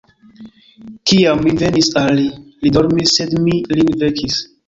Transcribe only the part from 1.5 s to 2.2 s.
venis al